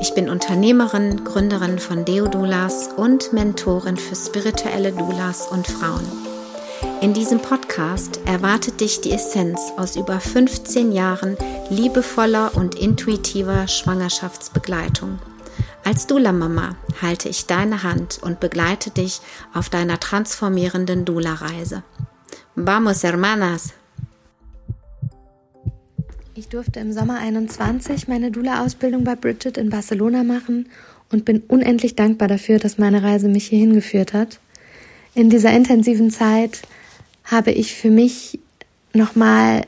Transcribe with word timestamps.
Ich 0.00 0.14
bin 0.14 0.28
Unternehmerin, 0.28 1.24
Gründerin 1.24 1.80
von 1.80 2.04
Deodulas 2.04 2.90
und 2.96 3.32
Mentorin 3.32 3.96
für 3.96 4.14
spirituelle 4.14 4.92
Doulas 4.92 5.48
und 5.48 5.66
Frauen. 5.66 6.06
In 7.00 7.14
diesem 7.14 7.40
Podcast 7.40 8.20
erwartet 8.24 8.80
dich 8.80 9.00
die 9.00 9.10
Essenz 9.10 9.60
aus 9.76 9.96
über 9.96 10.20
15 10.20 10.92
Jahren 10.92 11.36
liebevoller 11.68 12.52
und 12.54 12.76
intuitiver 12.76 13.66
Schwangerschaftsbegleitung. 13.66 15.18
Als 15.84 16.06
Dula-Mama 16.06 16.76
halte 17.02 17.28
ich 17.28 17.46
deine 17.46 17.82
Hand 17.82 18.20
und 18.22 18.38
begleite 18.38 18.90
dich 18.90 19.20
auf 19.52 19.68
deiner 19.68 19.98
transformierenden 19.98 21.04
Dula-Reise. 21.04 21.82
Vamos, 22.54 23.02
hermanas! 23.02 23.74
Ich 26.38 26.46
durfte 26.46 26.78
im 26.78 26.92
Sommer 26.92 27.18
21 27.18 28.06
meine 28.06 28.30
Dula-Ausbildung 28.30 29.02
bei 29.02 29.16
Bridget 29.16 29.58
in 29.58 29.70
Barcelona 29.70 30.22
machen 30.22 30.68
und 31.10 31.24
bin 31.24 31.42
unendlich 31.48 31.96
dankbar 31.96 32.28
dafür, 32.28 32.60
dass 32.60 32.78
meine 32.78 33.02
Reise 33.02 33.26
mich 33.26 33.48
hierhin 33.48 33.72
geführt 33.72 34.12
hat. 34.12 34.38
In 35.16 35.30
dieser 35.30 35.50
intensiven 35.50 36.12
Zeit 36.12 36.62
habe 37.24 37.50
ich 37.50 37.74
für 37.74 37.90
mich 37.90 38.38
nochmal 38.94 39.62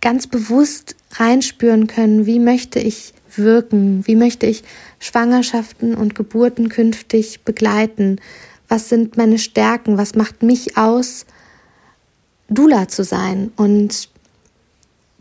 ganz 0.00 0.26
bewusst 0.26 0.96
reinspüren 1.12 1.86
können, 1.86 2.26
wie 2.26 2.40
möchte 2.40 2.80
ich 2.80 3.14
wirken, 3.36 4.04
wie 4.04 4.16
möchte 4.16 4.46
ich 4.46 4.64
Schwangerschaften 4.98 5.94
und 5.94 6.16
Geburten 6.16 6.70
künftig 6.70 7.42
begleiten, 7.44 8.20
was 8.66 8.88
sind 8.88 9.16
meine 9.16 9.38
Stärken, 9.38 9.96
was 9.96 10.16
macht 10.16 10.42
mich 10.42 10.76
aus, 10.76 11.24
Dula 12.48 12.88
zu 12.88 13.04
sein. 13.04 13.52
Und 13.54 14.08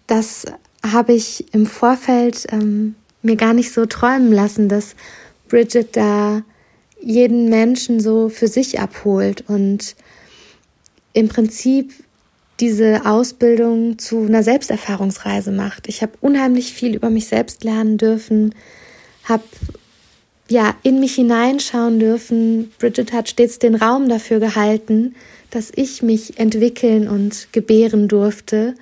das 0.07 0.45
habe 0.83 1.13
ich 1.13 1.53
im 1.53 1.65
Vorfeld 1.65 2.45
ähm, 2.51 2.95
mir 3.21 3.35
gar 3.37 3.53
nicht 3.53 3.71
so 3.71 3.85
träumen 3.85 4.31
lassen, 4.31 4.67
dass 4.69 4.95
Bridget 5.47 5.95
da 5.95 6.43
jeden 7.01 7.49
Menschen 7.49 7.99
so 7.99 8.29
für 8.29 8.47
sich 8.47 8.79
abholt 8.79 9.43
und 9.47 9.95
im 11.13 11.29
Prinzip 11.29 11.93
diese 12.59 13.05
Ausbildung 13.05 13.97
zu 13.97 14.25
einer 14.25 14.43
Selbsterfahrungsreise 14.43 15.51
macht. 15.51 15.87
Ich 15.87 16.01
habe 16.01 16.13
unheimlich 16.21 16.73
viel 16.73 16.95
über 16.95 17.09
mich 17.09 17.27
selbst 17.27 17.63
lernen 17.63 17.97
dürfen, 17.97 18.55
habe 19.23 19.43
ja 20.49 20.75
in 20.83 20.99
mich 20.99 21.15
hineinschauen 21.15 21.99
dürfen. 21.99 22.71
Bridget 22.79 23.11
hat 23.11 23.29
stets 23.29 23.59
den 23.59 23.75
Raum 23.75 24.07
dafür 24.07 24.39
gehalten, 24.39 25.15
dass 25.49 25.71
ich 25.75 26.01
mich 26.01 26.39
entwickeln 26.39 27.07
und 27.07 27.47
gebären 27.51 28.07
durfte 28.07 28.75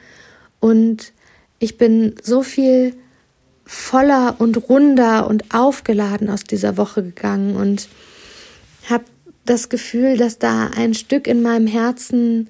und 0.60 1.14
ich 1.62 1.78
bin 1.78 2.16
so 2.24 2.42
viel 2.42 2.96
voller 3.66 4.36
und 4.40 4.68
runder 4.68 5.28
und 5.28 5.54
aufgeladen 5.54 6.30
aus 6.30 6.44
dieser 6.44 6.76
Woche 6.76 7.04
gegangen 7.04 7.56
und 7.56 7.88
habe 8.90 9.06
das 9.46 9.70
Gefühl, 9.70 10.18
dass 10.18 10.40
da 10.40 10.72
ein 10.76 10.96
Stück 10.96 11.28
in 11.28 11.44
meinem 11.44 11.68
Herzen 11.68 12.50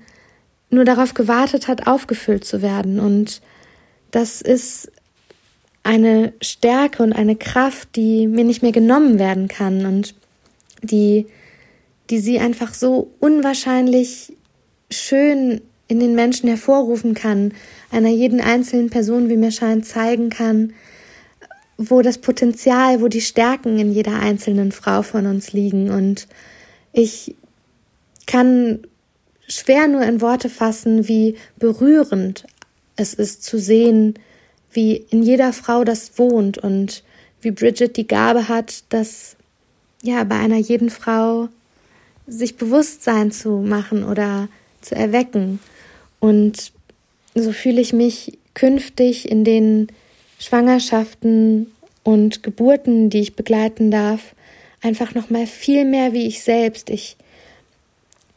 nur 0.70 0.86
darauf 0.86 1.14
gewartet 1.14 1.68
hat, 1.68 1.88
aufgefüllt 1.88 2.46
zu 2.46 2.62
werden. 2.62 3.02
Und 3.02 3.42
das 4.12 4.42
ist 4.42 4.90
eine 5.84 6.32
Stärke 6.42 7.04
und 7.04 7.12
eine 7.12 7.36
Kraft, 7.36 7.98
die 7.98 8.28
mir 8.28 8.46
nicht 8.46 8.62
mehr 8.62 8.72
genommen 8.72 9.20
werden 9.20 9.50
kann 9.50 9.86
und 9.86 10.16
die, 10.82 11.28
die 12.10 12.20
sie 12.20 12.40
einfach 12.40 12.74
so 12.74 13.12
unwahrscheinlich 13.20 14.32
schön 14.90 15.62
in 15.92 16.00
den 16.00 16.16
Menschen 16.16 16.48
hervorrufen 16.48 17.16
kann, 17.16 17.54
einer 17.92 18.08
jeden 18.08 18.40
einzelnen 18.40 18.90
Person, 18.90 19.28
wie 19.28 19.36
mir 19.36 19.52
scheint, 19.52 19.86
zeigen 19.86 20.30
kann, 20.30 20.72
wo 21.78 22.02
das 22.02 22.18
Potenzial, 22.18 23.02
wo 23.02 23.10
die 23.10 23.20
Stärken 23.20 23.78
in 23.78 23.92
jeder 23.92 24.14
einzelnen 24.14 24.72
Frau 24.72 25.02
von 25.02 25.26
uns 25.26 25.52
liegen. 25.52 25.90
Und 25.90 26.30
ich 26.94 27.36
kann 28.26 28.80
schwer 29.50 29.90
nur 29.90 30.04
in 30.04 30.22
Worte 30.22 30.48
fassen, 30.48 31.10
wie 31.10 31.36
berührend 31.58 32.46
es 32.96 33.14
ist 33.14 33.44
zu 33.44 33.60
sehen, 33.60 34.14
wie 34.72 34.96
in 34.96 35.24
jeder 35.24 35.52
Frau 35.52 35.84
das 35.84 36.18
wohnt 36.18 36.58
und 36.58 37.04
wie 37.42 37.52
Bridget 37.52 37.98
die 37.98 38.08
Gabe 38.08 38.48
hat, 38.48 38.86
das 38.88 39.36
ja 40.04 40.24
bei 40.24 40.38
einer 40.38 40.56
jeden 40.56 40.90
Frau 40.90 41.50
sich 42.28 42.56
Bewusstsein 42.56 43.34
zu 43.34 43.58
machen 43.58 44.06
oder 44.06 44.48
zu 44.80 44.96
erwecken. 44.96 45.60
Und 46.22 46.72
so 47.36 47.52
fühle 47.52 47.82
ich 47.82 47.92
mich 47.92 48.38
künftig 48.54 49.30
in 49.30 49.44
den 49.44 49.88
Schwangerschaften 50.40 51.72
und 52.04 52.44
Geburten, 52.44 53.10
die 53.10 53.20
ich 53.20 53.36
begleiten 53.36 53.92
darf, 53.92 54.34
einfach 54.82 55.14
noch 55.14 55.30
mal 55.30 55.46
viel 55.46 55.84
mehr 55.84 56.14
wie 56.14 56.28
ich 56.28 56.42
selbst. 56.44 56.90
Ich 56.90 57.18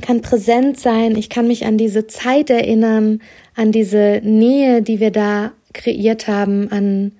kann 0.03 0.23
präsent 0.23 0.81
sein, 0.81 1.15
ich 1.17 1.31
kann 1.31 1.47
mich 1.47 1.67
an 1.67 1.79
diese 1.79 2.09
Zeit 2.09 2.51
erinnern, 2.51 3.23
an 3.55 3.71
diese 3.71 4.21
Nähe, 4.25 4.83
die 4.83 4.99
wir 4.99 5.13
da 5.13 5.53
kreiert 5.73 6.27
haben, 6.27 6.71
an 6.73 7.13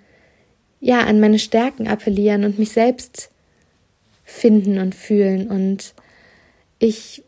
ja, 0.81 1.01
an 1.01 1.19
meine 1.19 1.39
Stärken 1.39 1.89
appellieren 1.89 2.45
und 2.45 2.59
mich 2.59 2.73
selbst 2.73 3.31
finden 4.23 4.79
und 4.79 4.95
fühlen 4.95 5.49
und 5.49 5.95
ich 6.79 7.23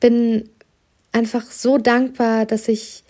bin 0.00 0.48
einfach 1.12 1.50
so 1.50 1.78
dankbar, 1.78 2.46
dass 2.46 2.68
ich 2.68 3.04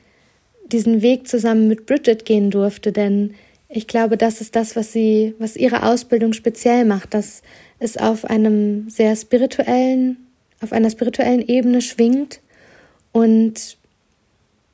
diesen 0.66 1.02
Weg 1.02 1.28
zusammen 1.28 1.68
mit 1.68 1.86
Bridget 1.86 2.24
gehen 2.24 2.50
durfte, 2.50 2.92
denn 2.92 3.34
ich 3.68 3.86
glaube, 3.86 4.16
das 4.16 4.40
ist 4.40 4.56
das, 4.56 4.74
was 4.74 4.92
sie, 4.92 5.34
was 5.38 5.56
ihre 5.56 5.84
Ausbildung 5.84 6.32
speziell 6.32 6.84
macht, 6.84 7.14
dass 7.14 7.42
es 7.78 7.96
auf 7.96 8.24
einem 8.24 8.90
sehr 8.90 9.14
spirituellen, 9.16 10.16
auf 10.60 10.72
einer 10.72 10.90
spirituellen 10.90 11.46
Ebene 11.46 11.80
schwingt 11.80 12.40
und 13.12 13.78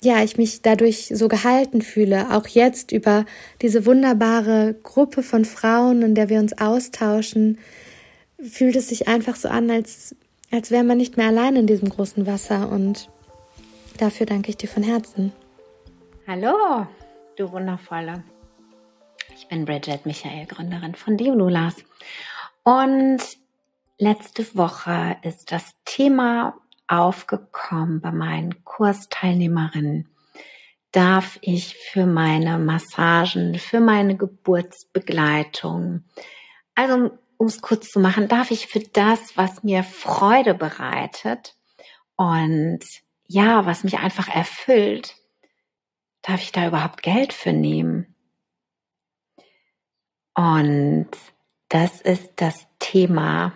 ja, 0.02 0.22
ich 0.22 0.36
mich 0.36 0.62
dadurch 0.62 1.10
so 1.12 1.28
gehalten 1.28 1.82
fühle, 1.82 2.34
auch 2.34 2.46
jetzt 2.46 2.92
über 2.92 3.24
diese 3.62 3.86
wunderbare 3.86 4.74
Gruppe 4.82 5.22
von 5.22 5.44
Frauen, 5.44 6.02
in 6.02 6.14
der 6.14 6.28
wir 6.28 6.38
uns 6.38 6.58
austauschen, 6.58 7.58
fühlt 8.40 8.76
es 8.76 8.88
sich 8.88 9.08
einfach 9.08 9.36
so 9.36 9.48
an, 9.48 9.70
als, 9.70 10.14
als 10.50 10.70
wäre 10.70 10.84
man 10.84 10.98
nicht 10.98 11.16
mehr 11.16 11.28
allein 11.28 11.56
in 11.56 11.66
diesem 11.66 11.88
großen 11.88 12.26
Wasser 12.26 12.70
und 12.70 13.08
dafür 13.96 14.26
danke 14.26 14.50
ich 14.50 14.56
dir 14.56 14.68
von 14.68 14.82
Herzen. 14.82 15.32
Hallo, 16.26 16.86
du 17.36 17.52
Wundervolle. 17.52 18.24
Ich 19.34 19.48
bin 19.48 19.64
Bridget 19.64 20.06
Michael, 20.06 20.46
Gründerin 20.46 20.94
von 20.94 21.16
Deolulas. 21.16 21.76
Und 22.62 23.20
letzte 23.98 24.44
Woche 24.56 25.16
ist 25.22 25.52
das 25.52 25.74
Thema 25.84 26.54
aufgekommen 26.88 28.00
bei 28.00 28.12
meinen 28.12 28.64
Kursteilnehmerinnen. 28.64 30.08
Darf 30.92 31.38
ich 31.42 31.76
für 31.76 32.06
meine 32.06 32.58
Massagen, 32.58 33.58
für 33.58 33.80
meine 33.80 34.16
Geburtsbegleitung, 34.16 36.04
also 36.74 37.10
um 37.38 37.46
es 37.46 37.60
kurz 37.60 37.90
zu 37.90 38.00
machen, 38.00 38.28
darf 38.28 38.50
ich 38.50 38.66
für 38.66 38.80
das, 38.80 39.36
was 39.36 39.62
mir 39.62 39.82
Freude 39.82 40.54
bereitet 40.54 41.54
und 42.16 42.80
ja, 43.28 43.66
was 43.66 43.84
mich 43.84 43.98
einfach 43.98 44.28
erfüllt, 44.28 45.16
darf 46.22 46.42
ich 46.42 46.52
da 46.52 46.66
überhaupt 46.66 47.02
Geld 47.02 47.32
für 47.32 47.52
nehmen? 47.52 48.14
Und 50.34 51.08
das 51.68 52.00
ist 52.00 52.34
das 52.36 52.66
Thema 52.78 53.52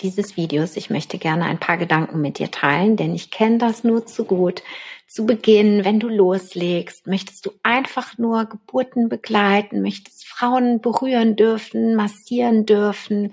dieses 0.00 0.36
Videos. 0.36 0.76
Ich 0.76 0.90
möchte 0.90 1.18
gerne 1.18 1.44
ein 1.44 1.60
paar 1.60 1.76
Gedanken 1.76 2.20
mit 2.20 2.38
dir 2.38 2.50
teilen, 2.50 2.96
denn 2.96 3.14
ich 3.14 3.30
kenne 3.30 3.58
das 3.58 3.84
nur 3.84 4.06
zu 4.06 4.24
gut. 4.24 4.62
Zu 5.06 5.26
Beginn, 5.26 5.84
wenn 5.84 6.00
du 6.00 6.08
loslegst, 6.08 7.06
möchtest 7.06 7.46
du 7.46 7.52
einfach 7.62 8.18
nur 8.18 8.46
Geburten 8.46 9.08
begleiten, 9.08 9.82
möchtest 9.82 10.26
Frauen 10.26 10.80
berühren 10.80 11.36
dürfen, 11.36 11.94
massieren 11.94 12.66
dürfen, 12.66 13.32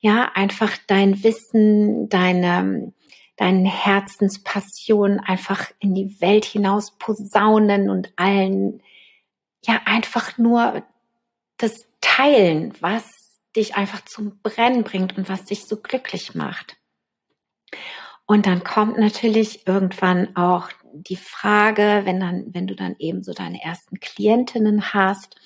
ja, 0.00 0.30
einfach 0.34 0.76
dein 0.86 1.22
Wissen, 1.24 2.08
deine 2.10 2.92
deine 3.36 3.70
Herzenspassion 3.70 5.20
einfach 5.20 5.70
in 5.78 5.94
die 5.94 6.20
Welt 6.20 6.44
hinaus 6.44 6.96
posaunen 6.98 7.90
und 7.90 8.12
allen 8.16 8.82
ja 9.64 9.80
einfach 9.84 10.38
nur 10.38 10.82
das 11.58 11.86
teilen, 12.00 12.72
was 12.80 13.38
dich 13.54 13.76
einfach 13.76 14.04
zum 14.04 14.40
Brennen 14.42 14.84
bringt 14.84 15.16
und 15.16 15.28
was 15.28 15.44
dich 15.44 15.66
so 15.66 15.76
glücklich 15.76 16.34
macht. 16.34 16.76
Und 18.26 18.46
dann 18.46 18.64
kommt 18.64 18.98
natürlich 18.98 19.66
irgendwann 19.66 20.36
auch 20.36 20.68
die 20.92 21.16
Frage, 21.16 22.02
wenn 22.04 22.20
dann, 22.20 22.54
wenn 22.54 22.66
du 22.66 22.74
dann 22.74 22.96
eben 22.98 23.22
so 23.22 23.32
deine 23.32 23.62
ersten 23.62 24.00
Klientinnen 24.00 24.92
hast 24.94 25.36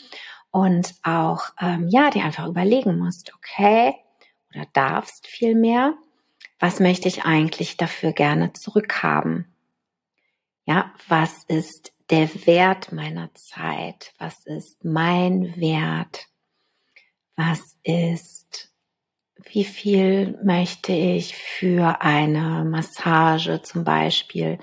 und 0.50 0.94
auch 1.02 1.50
ähm, 1.60 1.88
ja, 1.88 2.10
dir 2.10 2.24
einfach 2.24 2.46
überlegen 2.46 2.98
musst, 2.98 3.34
okay, 3.34 3.94
oder 4.52 4.66
darfst 4.72 5.26
vielmehr, 5.26 5.94
was 6.60 6.78
möchte 6.78 7.08
ich 7.08 7.24
eigentlich 7.24 7.78
dafür 7.78 8.12
gerne 8.12 8.52
zurückhaben? 8.52 9.46
Ja, 10.66 10.92
was 11.08 11.44
ist 11.44 11.92
der 12.10 12.28
Wert 12.46 12.92
meiner 12.92 13.34
Zeit? 13.34 14.12
Was 14.18 14.44
ist 14.44 14.84
mein 14.84 15.56
Wert? 15.56 16.26
Was 17.34 17.78
ist, 17.82 18.70
wie 19.36 19.64
viel 19.64 20.38
möchte 20.44 20.92
ich 20.92 21.34
für 21.34 22.02
eine 22.02 22.64
Massage 22.64 23.62
zum 23.62 23.84
Beispiel 23.84 24.58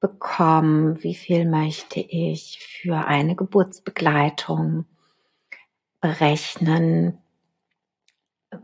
bekommen? 0.00 1.02
Wie 1.04 1.14
viel 1.14 1.44
möchte 1.44 2.00
ich 2.00 2.58
für 2.60 3.06
eine 3.06 3.36
Geburtsbegleitung 3.36 4.86
berechnen? 6.00 7.22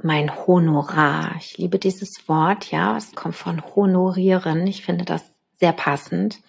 Mein 0.02 0.34
Honorar. 0.46 1.36
Ich 1.38 1.58
liebe 1.58 1.78
dieses 1.78 2.28
Wort, 2.28 2.70
ja. 2.70 2.96
Es 2.96 3.14
kommt 3.14 3.36
von 3.36 3.62
honorieren. 3.74 4.66
Ich 4.66 4.84
finde 4.84 5.04
das 5.04 5.24
sehr 5.58 5.72
passend 5.72 6.40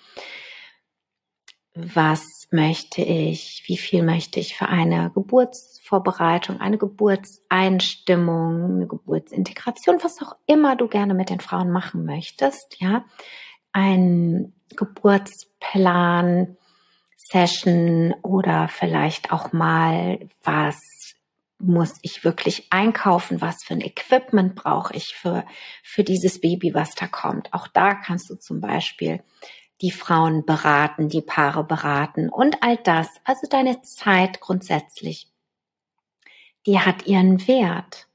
was 1.75 2.47
möchte 2.51 3.01
ich, 3.01 3.63
wie 3.67 3.75
viel 3.77 4.01
möchte 4.01 4.39
ich 4.39 4.55
für 4.55 4.69
eine 4.69 5.11
Geburtsvorbereitung, 5.13 6.61
eine 6.61 6.77
Geburtseinstimmung, 6.77 8.75
eine 8.75 8.87
Geburtsintegration, 8.87 9.97
was 10.01 10.21
auch 10.21 10.37
immer 10.47 10.77
du 10.77 10.87
gerne 10.87 11.13
mit 11.13 11.29
den 11.29 11.41
Frauen 11.41 11.69
machen 11.71 12.05
möchtest, 12.05 12.77
ja, 12.79 13.03
ein 13.73 14.53
Geburtsplan, 14.75 16.55
Session 17.17 18.13
oder 18.21 18.69
vielleicht 18.69 19.33
auch 19.33 19.51
mal, 19.51 20.29
was 20.43 21.04
muss 21.59 21.97
ich 22.01 22.23
wirklich 22.23 22.67
einkaufen, 22.69 23.41
was 23.41 23.63
für 23.63 23.73
ein 23.73 23.81
Equipment 23.81 24.55
brauche 24.55 24.93
ich 24.93 25.15
für, 25.15 25.45
für 25.83 26.03
dieses 26.03 26.41
Baby, 26.41 26.73
was 26.73 26.95
da 26.95 27.07
kommt. 27.07 27.53
Auch 27.53 27.67
da 27.67 27.95
kannst 27.95 28.29
du 28.29 28.35
zum 28.35 28.59
Beispiel 28.59 29.23
die 29.81 29.91
Frauen 29.91 30.45
beraten, 30.45 31.09
die 31.09 31.21
Paare 31.21 31.63
beraten 31.63 32.29
und 32.29 32.61
all 32.61 32.77
das. 32.77 33.09
Also 33.23 33.47
deine 33.49 33.81
Zeit 33.81 34.41
grundsätzlich, 34.41 35.27
die 36.65 36.79
hat 36.79 37.07
ihren 37.07 37.47
Wert. 37.47 38.07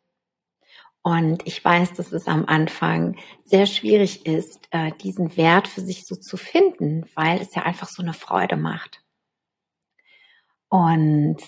Und 1.02 1.46
ich 1.46 1.64
weiß, 1.64 1.94
dass 1.94 2.12
es 2.12 2.28
am 2.28 2.44
Anfang 2.44 3.16
sehr 3.44 3.64
schwierig 3.64 4.26
ist, 4.26 4.68
äh, 4.70 4.92
diesen 5.00 5.34
Wert 5.36 5.66
für 5.66 5.80
sich 5.80 6.06
so 6.06 6.14
zu 6.14 6.36
finden, 6.36 7.06
weil 7.14 7.40
es 7.40 7.54
ja 7.54 7.62
einfach 7.62 7.88
so 7.88 8.02
eine 8.02 8.12
Freude 8.12 8.56
macht. 8.56 9.02
Und 10.68 11.38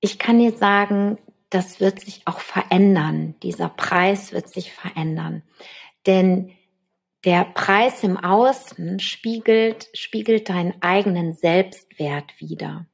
ich 0.00 0.18
kann 0.18 0.38
dir 0.38 0.56
sagen, 0.56 1.18
das 1.50 1.80
wird 1.80 2.00
sich 2.00 2.22
auch 2.26 2.40
verändern. 2.40 3.34
Dieser 3.42 3.68
Preis 3.68 4.32
wird 4.32 4.48
sich 4.48 4.72
verändern. 4.72 5.42
Denn 6.06 6.52
der 7.24 7.44
Preis 7.44 8.02
im 8.02 8.16
Außen 8.16 8.98
spiegelt, 9.00 9.88
spiegelt 9.92 10.48
deinen 10.48 10.80
eigenen 10.80 11.34
Selbstwert 11.34 12.32
wider. 12.38 12.86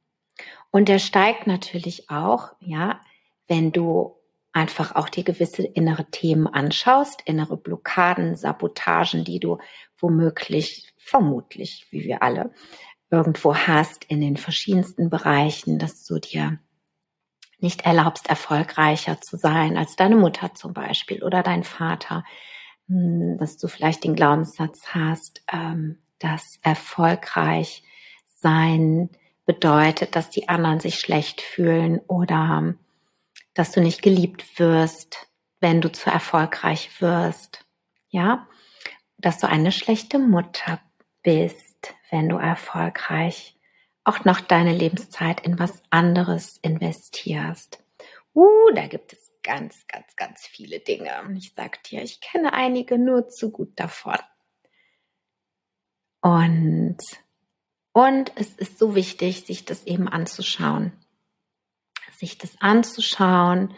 Und 0.69 0.89
der 0.89 0.99
steigt 0.99 1.47
natürlich 1.47 2.09
auch, 2.09 2.51
ja, 2.59 2.99
wenn 3.47 3.71
du 3.71 4.17
einfach 4.51 4.95
auch 4.95 5.07
die 5.07 5.23
gewisse 5.23 5.63
innere 5.63 6.09
Themen 6.09 6.47
anschaust, 6.47 7.21
innere 7.25 7.57
Blockaden, 7.57 8.35
Sabotagen, 8.35 9.23
die 9.23 9.39
du 9.39 9.59
womöglich, 9.97 10.93
vermutlich, 10.97 11.87
wie 11.91 12.03
wir 12.03 12.21
alle, 12.21 12.51
irgendwo 13.09 13.55
hast 13.55 14.03
in 14.05 14.19
den 14.19 14.35
verschiedensten 14.35 15.09
Bereichen, 15.09 15.79
dass 15.79 16.03
du 16.05 16.19
dir 16.19 16.59
nicht 17.59 17.81
erlaubst, 17.81 18.29
erfolgreicher 18.29 19.19
zu 19.21 19.37
sein 19.37 19.77
als 19.77 19.95
deine 19.95 20.15
Mutter 20.15 20.53
zum 20.53 20.73
Beispiel 20.73 21.23
oder 21.23 21.43
dein 21.43 21.63
Vater, 21.63 22.23
hm, 22.87 23.37
dass 23.39 23.57
du 23.57 23.67
vielleicht 23.67 24.03
den 24.03 24.15
Glaubenssatz 24.15 24.87
hast, 24.93 25.43
ähm, 25.51 25.97
dass 26.19 26.59
erfolgreich 26.61 27.83
sein 28.27 29.09
bedeutet, 29.45 30.15
dass 30.15 30.29
die 30.29 30.49
anderen 30.49 30.79
sich 30.79 30.99
schlecht 30.99 31.41
fühlen 31.41 31.99
oder 32.07 32.75
dass 33.53 33.71
du 33.71 33.81
nicht 33.81 34.01
geliebt 34.01 34.59
wirst, 34.59 35.27
wenn 35.59 35.81
du 35.81 35.91
zu 35.91 36.09
erfolgreich 36.09 37.01
wirst. 37.01 37.65
Ja, 38.09 38.47
dass 39.17 39.39
du 39.39 39.47
eine 39.47 39.71
schlechte 39.71 40.19
Mutter 40.19 40.79
bist, 41.23 41.95
wenn 42.11 42.29
du 42.29 42.37
erfolgreich 42.37 43.56
auch 44.07 44.23
noch 44.23 44.39
deine 44.39 44.73
Lebenszeit 44.73 45.41
in 45.41 45.59
was 45.59 45.83
anderes 45.89 46.57
investierst. 46.61 47.83
Uh, 48.33 48.71
da 48.73 48.87
gibt 48.87 49.13
es 49.13 49.31
ganz, 49.43 49.85
ganz, 49.87 50.15
ganz 50.15 50.41
viele 50.45 50.79
Dinge. 50.79 51.11
Ich 51.37 51.53
sag 51.53 51.83
dir, 51.83 52.01
ich 52.03 52.21
kenne 52.21 52.53
einige 52.53 52.97
nur 52.97 53.27
zu 53.27 53.51
gut 53.51 53.79
davon. 53.79 54.17
Und, 56.21 56.97
und 57.93 58.31
es 58.35 58.53
ist 58.53 58.79
so 58.79 58.95
wichtig, 58.95 59.45
sich 59.45 59.65
das 59.65 59.85
eben 59.85 60.07
anzuschauen. 60.07 60.93
Sich 62.17 62.37
das 62.37 62.55
anzuschauen 62.59 63.73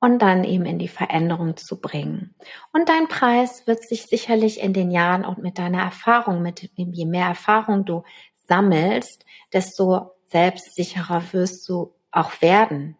und 0.00 0.20
dann 0.20 0.44
eben 0.44 0.64
in 0.64 0.78
die 0.78 0.88
Veränderung 0.88 1.56
zu 1.56 1.80
bringen. 1.80 2.34
Und 2.72 2.88
dein 2.88 3.08
Preis 3.08 3.66
wird 3.66 3.82
sich 3.86 4.04
sicherlich 4.04 4.60
in 4.60 4.72
den 4.72 4.90
Jahren 4.90 5.24
und 5.24 5.38
mit 5.38 5.58
deiner 5.58 5.82
Erfahrung, 5.82 6.40
mit 6.40 6.70
je 6.76 7.04
mehr 7.04 7.26
Erfahrung 7.26 7.84
du 7.84 8.04
sammelst, 8.48 9.24
desto 9.52 10.10
selbstsicherer 10.26 11.22
wirst 11.32 11.68
du 11.68 11.94
auch 12.10 12.40
werden. 12.42 12.96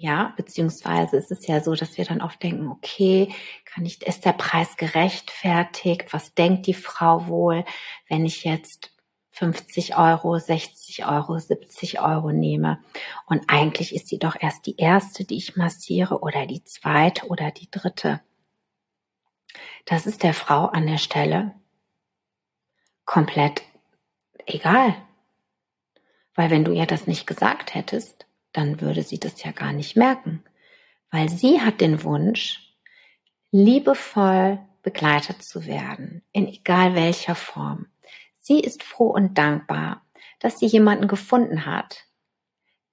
Ja, 0.00 0.32
beziehungsweise 0.36 1.16
ist 1.16 1.32
es 1.32 1.46
ja 1.48 1.60
so, 1.60 1.74
dass 1.74 1.98
wir 1.98 2.04
dann 2.04 2.22
oft 2.22 2.40
denken, 2.40 2.68
okay, 2.68 3.34
kann 3.64 3.84
ich, 3.84 4.00
ist 4.06 4.24
der 4.24 4.32
Preis 4.32 4.76
gerechtfertigt? 4.76 6.12
Was 6.12 6.34
denkt 6.34 6.68
die 6.68 6.74
Frau 6.74 7.26
wohl, 7.26 7.64
wenn 8.08 8.24
ich 8.24 8.44
jetzt 8.44 8.92
50 9.32 9.96
Euro, 9.98 10.38
60 10.38 11.04
Euro, 11.04 11.40
70 11.40 12.00
Euro 12.00 12.30
nehme? 12.30 12.78
Und 13.26 13.42
eigentlich 13.48 13.92
ist 13.92 14.06
sie 14.06 14.20
doch 14.20 14.36
erst 14.38 14.66
die 14.66 14.76
erste, 14.76 15.24
die 15.24 15.36
ich 15.36 15.56
massiere 15.56 16.20
oder 16.20 16.46
die 16.46 16.62
zweite 16.62 17.26
oder 17.26 17.50
die 17.50 17.68
dritte. 17.68 18.20
Das 19.84 20.06
ist 20.06 20.22
der 20.22 20.34
Frau 20.34 20.66
an 20.66 20.86
der 20.86 20.98
Stelle 20.98 21.54
komplett 23.04 23.62
egal. 24.54 24.94
Weil 26.34 26.50
wenn 26.50 26.64
du 26.64 26.72
ihr 26.72 26.86
das 26.86 27.06
nicht 27.06 27.26
gesagt 27.26 27.74
hättest, 27.74 28.26
dann 28.52 28.80
würde 28.80 29.02
sie 29.02 29.18
das 29.18 29.42
ja 29.42 29.52
gar 29.52 29.72
nicht 29.72 29.96
merken, 29.96 30.42
weil 31.10 31.28
sie 31.28 31.60
hat 31.60 31.80
den 31.80 32.02
Wunsch, 32.04 32.64
liebevoll 33.50 34.58
begleitet 34.82 35.42
zu 35.42 35.66
werden, 35.66 36.22
in 36.32 36.48
egal 36.48 36.94
welcher 36.94 37.34
Form. 37.34 37.86
Sie 38.40 38.60
ist 38.60 38.82
froh 38.82 39.08
und 39.08 39.36
dankbar, 39.36 40.02
dass 40.38 40.58
sie 40.58 40.66
jemanden 40.66 41.08
gefunden 41.08 41.66
hat, 41.66 42.04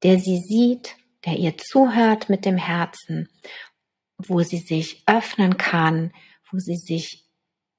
der 0.04 0.20
sie 0.20 0.38
sieht, 0.38 0.96
der 1.26 1.38
ihr 1.38 1.58
zuhört 1.58 2.30
mit 2.30 2.46
dem 2.46 2.58
Herzen, 2.58 3.30
wo 4.18 4.42
sie 4.42 4.58
sich 4.58 5.04
öffnen 5.08 5.58
kann, 5.58 6.14
wo 6.52 6.60
sie 6.60 6.76
sich 6.78 7.25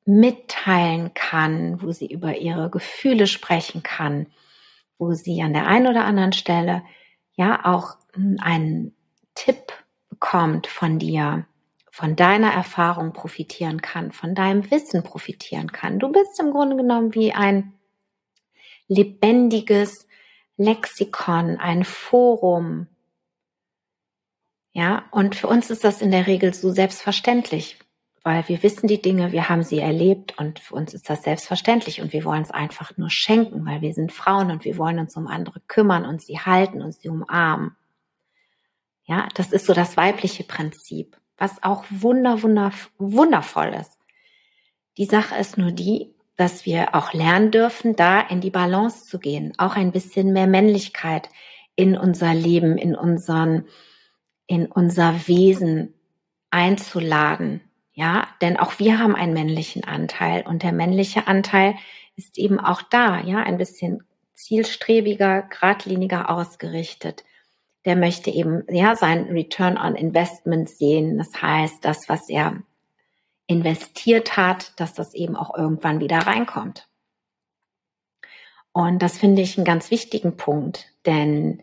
mitteilen 0.07 1.13
kann, 1.15 1.83
wo 1.83 1.91
sie 1.91 2.07
über 2.07 2.37
ihre 2.37 2.71
Gefühle 2.71 3.27
sprechen 3.27 3.83
kann, 3.83 4.29
wo 4.99 5.13
sie 5.13 5.43
an 5.43 5.53
der 5.53 5.67
einen 5.67 5.89
oder 5.89 6.05
anderen 6.05 6.33
Stelle 6.33 6.83
ja 7.35 7.65
auch 7.65 7.97
einen 8.39 8.95
Tipp 9.35 9.73
bekommt 10.09 10.69
von 10.69 10.99
dir, 10.99 11.47
von 11.91 12.15
deiner 12.15 12.53
Erfahrung 12.53 13.13
profitieren 13.13 13.83
kann, 13.83 14.13
von 14.13 14.35
deinem 14.35 14.71
Wissen 14.71 15.03
profitieren 15.03 15.73
kann. 15.73 15.99
Du 15.99 16.11
bist 16.11 16.39
im 16.41 16.53
Grunde 16.53 16.77
genommen 16.77 17.15
wie 17.15 17.33
ein 17.33 17.75
lebendiges 18.87 20.07
Lexikon, 20.57 21.59
ein 21.59 21.85
Forum. 21.85 22.87
Ja, 24.73 25.05
und 25.11 25.35
für 25.35 25.49
uns 25.49 25.71
ist 25.71 25.85
das 25.85 26.01
in 26.01 26.13
der 26.13 26.27
Regel 26.27 26.55
so 26.55 26.71
selbstverständlich 26.71 27.79
weil 28.27 28.49
wir 28.49 28.61
wissen 28.65 28.89
die 28.89 29.01
Dinge, 29.01 29.31
wir 29.31 29.49
haben 29.49 29.63
sie 29.63 29.79
erlebt 29.79 30.37
und 30.37 30.59
für 30.59 30.75
uns 30.75 30.95
ist 30.95 31.09
das 31.09 31.23
selbstverständlich 31.23 32.03
und 32.03 32.13
wir 32.13 32.25
wollen 32.25 32.43
es 32.43 32.51
einfach 32.51 32.97
nur 32.97 33.09
schenken, 33.09 33.65
weil 33.65 33.83
wir 33.83 33.95
sind 33.95 34.11
Frauen 34.11 34.51
und 34.51 34.65
wir 34.65 34.79
wollen 34.79 34.99
uns 34.99 35.17
um 35.17 35.29
andere 35.29 35.61
kümmern 35.69 36.05
und 36.05 36.21
sie 36.21 36.41
halten 36.41 36.83
und 36.83 36.93
sie 36.93 37.09
umarmen. 37.09 37.77
Ja, 39.05 39.29
das 39.37 39.53
ist 39.53 39.65
so 39.65 39.75
das 39.75 39.97
weibliche 39.97 40.43
Prinzip, 40.43 41.17
was 41.39 41.63
auch 41.63 41.85
wunder, 41.89 42.43
wunder, 42.43 42.73
wundervoll 42.99 43.69
ist. 43.81 43.97
Die 44.99 45.05
Sache 45.05 45.37
ist 45.37 45.57
nur 45.57 45.71
die, 45.71 46.13
dass 46.35 46.67
wir 46.67 46.97
auch 46.97 47.13
lernen 47.13 47.53
dürfen, 47.53 47.95
da 47.95 48.21
in 48.21 48.41
die 48.41 48.51
Balance 48.51 49.05
zu 49.05 49.21
gehen, 49.21 49.53
auch 49.57 49.77
ein 49.77 49.93
bisschen 49.93 50.33
mehr 50.33 50.49
Männlichkeit 50.49 51.29
in 51.77 51.97
unser 51.97 52.35
Leben, 52.35 52.77
in 52.77 52.97
unseren 52.97 53.69
in 54.49 54.67
unser 54.67 55.29
Wesen 55.29 55.95
einzuladen. 56.51 57.61
Ja, 57.99 58.29
denn 58.43 58.59
auch 58.59 58.79
wir 58.79 58.99
haben 58.99 59.17
einen 59.17 59.33
männlichen 59.33 59.83
Anteil 59.85 60.47
und 60.47 60.63
der 60.63 60.73
männliche 60.73 61.27
Anteil 61.27 61.77
ist 62.15 62.37
eben 62.37 62.61
auch 62.61 62.83
da, 62.83 63.23
ja, 63.23 63.39
ein 63.39 63.57
bisschen 63.57 64.05
zielstrebiger, 64.35 65.43
geradliniger 65.43 66.29
ausgerichtet. 66.29 67.25
Der 67.87 67.97
möchte 67.97 68.31
eben, 68.31 68.65
ja, 68.69 68.97
sein 68.97 69.25
Return 69.31 69.79
on 69.79 69.95
Investment 69.95 70.69
sehen. 70.69 71.17
Das 71.17 71.41
heißt, 71.41 71.83
das, 71.87 72.07
was 72.11 72.29
er 72.29 72.63
investiert 73.47 74.37
hat, 74.37 74.79
dass 74.79 74.93
das 74.93 75.15
eben 75.15 75.35
auch 75.35 75.57
irgendwann 75.57 75.99
wieder 75.99 76.19
reinkommt. 76.19 76.89
Und 78.73 79.01
das 79.01 79.17
finde 79.17 79.41
ich 79.41 79.57
einen 79.57 79.65
ganz 79.65 79.91
wichtigen 79.91 80.37
Punkt, 80.37 80.93
denn 81.07 81.63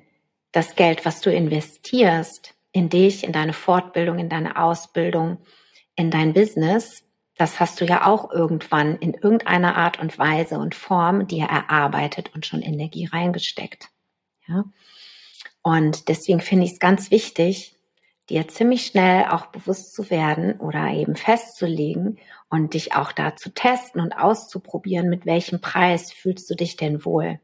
das 0.51 0.75
Geld, 0.75 1.05
was 1.05 1.21
du 1.21 1.31
investierst 1.31 2.55
in 2.71 2.89
dich, 2.89 3.23
in 3.23 3.33
deine 3.33 3.53
Fortbildung, 3.53 4.17
in 4.17 4.29
deine 4.29 4.57
Ausbildung, 4.57 5.37
in 5.95 6.11
dein 6.11 6.33
Business, 6.33 7.03
das 7.37 7.59
hast 7.59 7.81
du 7.81 7.85
ja 7.85 8.05
auch 8.05 8.31
irgendwann 8.31 8.97
in 8.97 9.13
irgendeiner 9.13 9.75
Art 9.75 9.99
und 9.99 10.17
Weise 10.19 10.59
und 10.59 10.75
Form 10.75 11.27
dir 11.27 11.45
erarbeitet 11.45 12.31
und 12.33 12.45
schon 12.45 12.61
Energie 12.61 13.05
reingesteckt. 13.05 13.89
Ja? 14.47 14.65
Und 15.61 16.09
deswegen 16.09 16.41
finde 16.41 16.65
ich 16.65 16.73
es 16.73 16.79
ganz 16.79 17.09
wichtig, 17.09 17.75
dir 18.29 18.47
ziemlich 18.47 18.85
schnell 18.85 19.25
auch 19.25 19.47
bewusst 19.47 19.93
zu 19.93 20.09
werden 20.09 20.59
oder 20.59 20.91
eben 20.91 21.15
festzulegen 21.15 22.19
und 22.49 22.73
dich 22.73 22.95
auch 22.95 23.11
da 23.11 23.35
zu 23.35 23.53
testen 23.53 23.99
und 23.99 24.13
auszuprobieren, 24.13 25.09
mit 25.09 25.25
welchem 25.25 25.59
Preis 25.59 26.11
fühlst 26.11 26.49
du 26.49 26.55
dich 26.55 26.77
denn 26.77 27.03
wohl. 27.03 27.39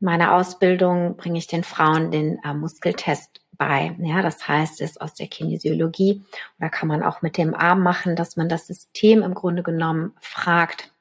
In 0.00 0.06
meiner 0.06 0.34
Ausbildung 0.34 1.16
bringe 1.16 1.38
ich 1.38 1.46
den 1.46 1.64
Frauen 1.64 2.10
den 2.10 2.38
äh, 2.44 2.54
Muskeltest 2.54 3.41
bei. 3.56 3.94
Ja, 3.98 4.22
das 4.22 4.46
heißt, 4.48 4.80
es 4.80 4.92
ist 4.92 5.00
aus 5.00 5.14
der 5.14 5.28
Kinesiologie 5.28 6.22
oder 6.58 6.70
kann 6.70 6.88
man 6.88 7.02
auch 7.02 7.22
mit 7.22 7.36
dem 7.36 7.54
Arm 7.54 7.82
machen, 7.82 8.16
dass 8.16 8.36
man 8.36 8.48
das 8.48 8.66
System 8.66 9.22
im 9.22 9.34
Grunde 9.34 9.62
genommen 9.62 10.14
fragt, 10.20 10.92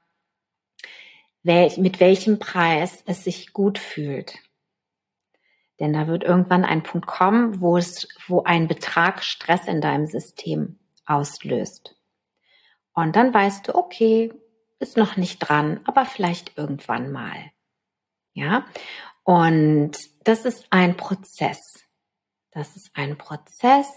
wel 1.43 1.71
mit 1.77 1.99
welchem 1.99 2.39
Preis 2.39 3.03
es 3.05 3.23
sich 3.23 3.53
gut 3.53 3.79
fühlt. 3.79 4.35
Denn 5.79 5.93
da 5.93 6.07
wird 6.07 6.23
irgendwann 6.23 6.63
ein 6.63 6.83
Punkt 6.83 7.07
kommen, 7.07 7.59
wo 7.59 7.77
es, 7.77 8.07
wo 8.27 8.43
ein 8.43 8.67
Betrag 8.67 9.23
Stress 9.23 9.67
in 9.67 9.81
deinem 9.81 10.05
System 10.05 10.77
auslöst. 11.07 11.95
Und 12.93 13.15
dann 13.15 13.33
weißt 13.33 13.67
du, 13.67 13.75
okay, 13.75 14.31
ist 14.79 14.97
noch 14.97 15.17
nicht 15.17 15.39
dran, 15.39 15.79
aber 15.85 16.05
vielleicht 16.05 16.57
irgendwann 16.57 17.11
mal. 17.11 17.51
Ja. 18.33 18.65
Und 19.23 19.93
das 20.23 20.45
ist 20.45 20.67
ein 20.69 20.97
Prozess. 20.97 21.80
Das 22.51 22.75
ist 22.75 22.91
ein 22.95 23.17
Prozess, 23.17 23.87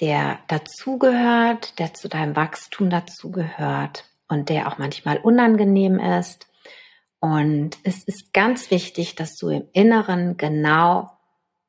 der 0.00 0.40
dazugehört, 0.48 1.78
der 1.78 1.94
zu 1.94 2.08
deinem 2.08 2.34
Wachstum 2.34 2.90
dazugehört 2.90 4.10
und 4.28 4.48
der 4.48 4.66
auch 4.66 4.78
manchmal 4.78 5.18
unangenehm 5.18 6.00
ist. 6.00 6.48
Und 7.20 7.78
es 7.84 8.02
ist 8.02 8.32
ganz 8.32 8.72
wichtig, 8.72 9.14
dass 9.14 9.36
du 9.36 9.48
im 9.50 9.68
Inneren 9.72 10.36
genau 10.36 11.16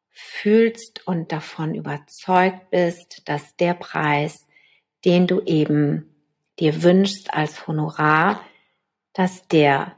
fühlst 0.09 1.05
und 1.05 1.31
davon 1.31 1.75
überzeugt 1.75 2.71
bist, 2.71 3.27
dass 3.29 3.55
der 3.57 3.75
Preis, 3.75 4.47
den 5.05 5.27
du 5.27 5.41
eben 5.41 6.09
dir 6.59 6.81
wünschst 6.81 7.33
als 7.33 7.67
Honorar, 7.67 8.41
dass 9.13 9.47
der 9.47 9.95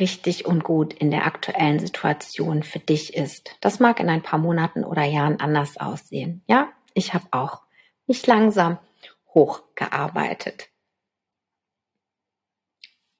richtig 0.00 0.46
und 0.46 0.64
gut 0.64 0.92
in 0.92 1.10
der 1.10 1.26
aktuellen 1.26 1.78
Situation 1.78 2.62
für 2.62 2.78
dich 2.78 3.14
ist. 3.14 3.56
Das 3.60 3.80
mag 3.80 4.00
in 4.00 4.08
ein 4.08 4.22
paar 4.22 4.38
Monaten 4.38 4.84
oder 4.84 5.04
Jahren 5.04 5.40
anders 5.40 5.76
aussehen. 5.76 6.42
Ja, 6.46 6.68
ich 6.94 7.14
habe 7.14 7.26
auch 7.30 7.62
mich 8.06 8.26
langsam 8.26 8.78
hochgearbeitet 9.34 10.68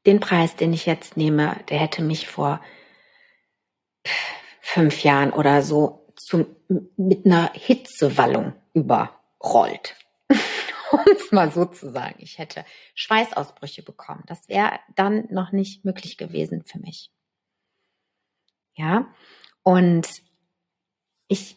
den 0.07 0.21
Preis, 0.21 0.57
den 0.57 0.73
ich 0.73 0.87
jetzt 0.87 1.17
nehme, 1.17 1.57
der 1.69 1.79
hätte 1.79 2.03
mich 2.03 2.29
vor 2.29 2.61
fünf 4.61 5.03
Jahren 5.03 5.33
oder 5.33 5.63
so 5.63 6.13
zum, 6.17 6.47
mit 6.97 7.27
einer 7.27 7.51
Hitzewallung 7.55 8.55
überrollt. 8.73 9.97
Es 11.07 11.33
mal 11.33 11.51
so 11.51 11.65
zu 11.65 11.91
sagen. 11.91 12.17
Ich 12.19 12.39
hätte 12.39 12.65
Schweißausbrüche 12.95 13.83
bekommen. 13.83 14.25
Das 14.27 14.49
wäre 14.49 14.81
dann 14.95 15.27
noch 15.31 15.53
nicht 15.53 15.85
möglich 15.85 16.17
gewesen 16.17 16.65
für 16.65 16.79
mich. 16.79 17.11
Ja, 18.77 19.07
und 19.63 20.09
ich 21.29 21.57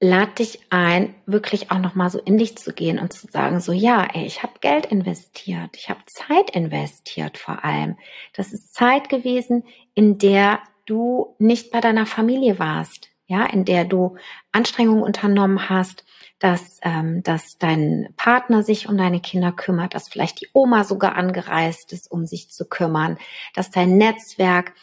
lade 0.00 0.32
dich 0.34 0.60
ein, 0.70 1.14
wirklich 1.26 1.70
auch 1.70 1.78
noch 1.78 1.94
mal 1.94 2.10
so 2.10 2.18
in 2.18 2.38
dich 2.38 2.58
zu 2.58 2.72
gehen 2.72 2.98
und 2.98 3.12
zu 3.12 3.26
sagen, 3.28 3.60
so 3.60 3.72
ja, 3.72 4.06
ey, 4.12 4.26
ich 4.26 4.42
habe 4.42 4.58
Geld 4.60 4.86
investiert, 4.86 5.76
ich 5.76 5.88
habe 5.88 6.00
Zeit 6.06 6.50
investiert 6.50 7.38
vor 7.38 7.64
allem. 7.64 7.96
Das 8.34 8.52
ist 8.52 8.74
Zeit 8.74 9.08
gewesen, 9.08 9.64
in 9.94 10.18
der 10.18 10.60
du 10.86 11.34
nicht 11.38 11.70
bei 11.70 11.80
deiner 11.80 12.06
Familie 12.06 12.58
warst, 12.58 13.08
ja, 13.26 13.44
in 13.46 13.64
der 13.64 13.84
du 13.84 14.16
Anstrengungen 14.52 15.02
unternommen 15.02 15.68
hast, 15.68 16.04
dass, 16.38 16.78
ähm, 16.82 17.22
dass 17.22 17.58
dein 17.58 18.08
Partner 18.16 18.62
sich 18.62 18.88
um 18.88 18.98
deine 18.98 19.20
Kinder 19.20 19.52
kümmert, 19.52 19.94
dass 19.94 20.08
vielleicht 20.08 20.40
die 20.40 20.48
Oma 20.52 20.84
sogar 20.84 21.16
angereist 21.16 21.92
ist, 21.92 22.10
um 22.10 22.26
sich 22.26 22.50
zu 22.50 22.68
kümmern, 22.68 23.18
dass 23.54 23.70
dein 23.70 23.96
Netzwerk 23.96 24.74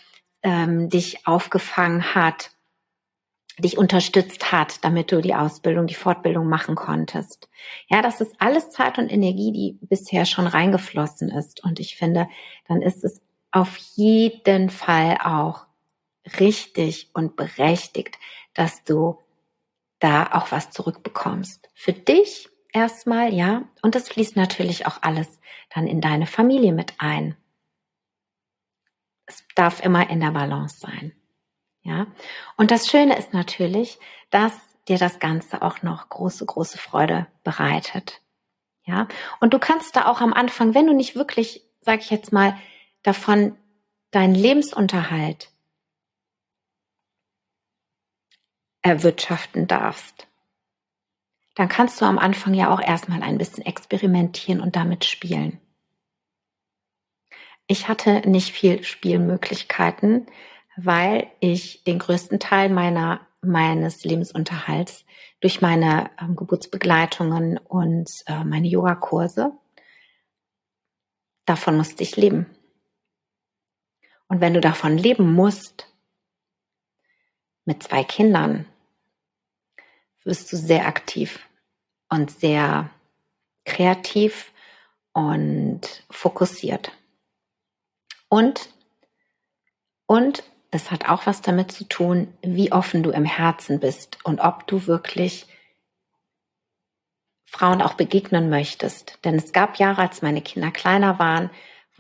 ähm, 0.44 0.90
dich 0.90 1.28
aufgefangen 1.28 2.16
hat 2.16 2.52
dich 3.60 3.78
unterstützt 3.78 4.52
hat, 4.52 4.84
damit 4.84 5.12
du 5.12 5.22
die 5.22 5.36
Ausbildung, 5.36 5.88
die 5.88 5.96
Fortbildung 5.96 6.48
machen 6.48 6.76
konntest. 6.76 7.50
Ja, 7.88 8.02
das 8.02 8.22
ist 8.22 8.36
alles 8.40 8.70
Zeit 8.70 8.98
und 8.98 9.10
Energie, 9.10 9.52
die 9.52 9.86
bisher 9.86 10.26
schon 10.26 10.48
reingeflossen 10.48 11.30
ist. 11.30 11.64
Und 11.64 11.80
ich 11.80 11.96
finde, 11.96 12.28
dann 12.68 12.82
ist 12.82 13.04
es 13.04 13.22
auf 13.52 13.76
jeden 13.96 14.70
Fall 14.70 15.18
auch 15.24 15.66
richtig 16.40 17.10
und 17.14 17.36
berechtigt, 17.36 18.18
dass 18.54 18.84
du 18.84 19.20
da 20.00 20.32
auch 20.34 20.52
was 20.52 20.72
zurückbekommst. 20.72 21.70
Für 21.74 21.94
dich 21.94 22.50
erstmal, 22.74 23.34
ja. 23.34 23.64
Und 23.82 23.96
das 23.96 24.10
fließt 24.10 24.36
natürlich 24.36 24.88
auch 24.88 25.02
alles 25.02 25.40
dann 25.74 25.88
in 25.88 26.02
deine 26.02 26.28
Familie 26.28 26.74
mit 26.74 26.94
ein. 26.98 27.36
Es 29.26 29.46
darf 29.56 29.84
immer 29.84 30.10
in 30.10 30.20
der 30.20 30.32
Balance 30.32 30.80
sein. 30.80 31.14
Ja. 31.84 32.08
Und 32.58 32.72
das 32.72 32.88
Schöne 32.88 33.18
ist 33.18 33.34
natürlich, 33.34 34.00
dass 34.30 34.54
dir 34.88 34.98
das 34.98 35.20
Ganze 35.20 35.62
auch 35.62 35.82
noch 35.82 36.10
große, 36.10 36.46
große 36.46 36.78
Freude 36.78 37.28
bereitet. 37.44 38.22
Ja. 38.84 39.08
Und 39.40 39.54
du 39.54 39.60
kannst 39.60 39.96
da 39.96 40.08
auch 40.08 40.22
am 40.22 40.34
Anfang, 40.34 40.74
wenn 40.74 40.88
du 40.88 40.94
nicht 40.94 41.16
wirklich, 41.16 41.64
sag 41.82 42.02
ich 42.02 42.10
jetzt 42.10 42.34
mal, 42.34 42.58
davon 43.04 43.56
deinen 44.12 44.36
Lebensunterhalt 44.36 45.51
erwirtschaften 48.82 49.68
darfst, 49.68 50.28
dann 51.56 51.70
kannst 51.70 52.02
du 52.02 52.06
am 52.06 52.18
Anfang 52.18 52.54
ja 52.54 52.74
auch 52.74 52.82
erstmal 52.82 53.22
ein 53.24 53.38
bisschen 53.38 53.66
experimentieren 53.66 54.62
und 54.62 54.76
damit 54.76 55.06
spielen. 55.06 55.60
Ich 57.68 57.88
hatte 57.88 58.28
nicht 58.28 58.52
viel 58.52 58.84
Spielmöglichkeiten, 58.84 60.28
weil 60.76 61.28
ich 61.40 61.84
den 61.84 62.00
größten 62.00 62.40
Teil 62.40 62.70
meiner, 62.70 63.28
meines 63.42 64.04
Lebensunterhalts 64.04 65.06
durch 65.42 65.62
meine 65.62 66.10
ähm, 66.20 66.36
Geburtsbegleitungen 66.36 67.58
und 67.58 68.10
äh, 68.28 68.44
meine 68.44 68.68
Yogakurse, 68.68 69.54
davon 71.46 71.78
musste 71.78 72.04
ich 72.04 72.16
leben. 72.16 72.46
Und 74.28 74.40
wenn 74.40 74.54
du 74.54 74.62
davon 74.62 74.98
leben 74.98 75.34
musst, 75.34 75.91
mit 77.66 77.84
zwei 77.84 78.04
Kindern, 78.04 78.66
wirst 80.24 80.52
du 80.52 80.58
sehr 80.58 80.88
aktiv 80.88 81.48
und 82.10 82.32
sehr 82.32 82.90
kreativ 83.66 84.52
und 85.14 86.04
fokussiert. 86.10 86.92
Und, 88.30 88.70
und 90.06 90.44
es 90.72 90.90
hat 90.90 91.10
auch 91.10 91.26
was 91.26 91.42
damit 91.42 91.72
zu 91.72 91.84
tun, 91.84 92.34
wie 92.42 92.72
offen 92.72 93.04
du 93.04 93.12
im 93.12 93.26
Herzen 93.26 93.80
bist 93.80 94.20
und 94.24 94.40
ob 94.40 94.68
du 94.68 94.88
wirklich 94.88 95.48
Frauen 97.46 97.82
auch 97.82 97.96
begegnen 97.96 98.50
möchtest. 98.50 99.20
Denn 99.26 99.36
es 99.36 99.52
gab 99.52 99.78
Jahre, 99.78 100.02
als 100.02 100.22
meine 100.22 100.42
Kinder 100.42 100.72
kleiner 100.72 101.20
waren, 101.20 101.50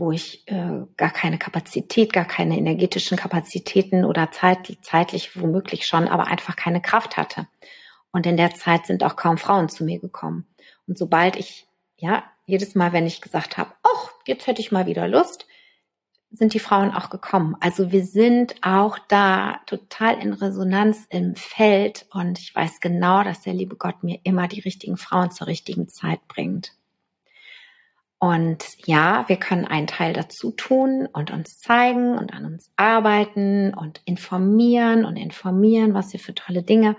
wo 0.02 0.12
ich 0.12 0.48
äh, 0.48 0.82
gar 0.98 1.12
keine 1.12 1.38
Kapazität, 1.38 2.12
gar 2.12 2.26
keine 2.26 2.58
energetischen 2.58 3.18
Kapazitäten 3.18 4.04
oder 4.04 4.32
zeit, 4.32 4.76
zeitlich 4.82 5.40
womöglich 5.40 5.86
schon, 5.86 6.08
aber 6.08 6.26
einfach 6.26 6.56
keine 6.56 6.82
Kraft 6.82 7.18
hatte. 7.18 7.48
Und 8.12 8.26
in 8.26 8.36
der 8.36 8.56
Zeit 8.56 8.88
sind 8.88 9.04
auch 9.04 9.16
kaum 9.16 9.38
Frauen 9.38 9.70
zu 9.70 9.84
mir 9.84 10.00
gekommen. 10.00 10.48
Und 10.88 10.98
sobald 10.98 11.36
ich, 11.36 11.68
ja, 11.98 12.24
jedes 12.48 12.74
Mal, 12.74 12.94
wenn 12.94 13.06
ich 13.06 13.22
gesagt 13.22 13.60
habe, 13.60 13.74
ach, 13.84 14.12
jetzt 14.26 14.48
hätte 14.48 14.60
ich 14.60 14.72
mal 14.72 14.88
wieder 14.88 15.08
Lust, 15.08 15.46
sind 16.32 16.56
die 16.56 16.60
Frauen 16.60 16.92
auch 16.92 17.12
gekommen. 17.12 17.56
Also 17.60 17.92
wir 17.92 18.04
sind 18.04 18.56
auch 18.64 18.98
da 19.08 19.62
total 19.68 20.18
in 20.20 20.34
Resonanz 20.34 21.06
im 21.12 21.36
Feld 21.36 22.08
und 22.12 22.40
ich 22.40 22.56
weiß 22.56 22.80
genau, 22.80 23.24
dass 23.24 23.42
der 23.42 23.54
liebe 23.54 23.76
Gott 23.76 24.02
mir 24.02 24.20
immer 24.24 24.48
die 24.48 24.62
richtigen 24.62 24.98
Frauen 24.98 25.30
zur 25.30 25.46
richtigen 25.46 25.90
Zeit 25.90 26.28
bringt. 26.28 26.74
Und 28.24 28.64
ja, 28.86 29.28
wir 29.30 29.38
können 29.38 29.66
einen 29.66 29.88
Teil 29.88 30.14
dazu 30.14 30.52
tun 30.52 31.10
und 31.12 31.32
uns 31.32 31.58
zeigen 31.58 32.20
und 32.20 32.36
an 32.36 32.46
uns 32.46 32.72
arbeiten 32.76 33.74
und 33.74 34.00
informieren 34.06 35.06
und 35.06 35.18
informieren, 35.18 35.96
was 35.96 36.14
wir 36.14 36.20
für 36.20 36.36
tolle 36.36 36.62
Dinge, 36.62 36.96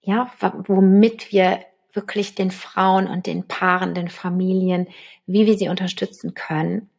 ja, 0.00 0.28
womit 0.40 1.30
wir 1.30 1.60
wirklich 1.92 2.34
den 2.34 2.50
Frauen 2.50 3.06
und 3.06 3.28
den 3.28 3.46
Paaren, 3.46 3.94
den 3.94 4.08
Familien, 4.08 4.88
wie 5.26 5.46
wir 5.46 5.56
sie 5.56 5.68
unterstützen 5.68 6.34
können 6.34 6.90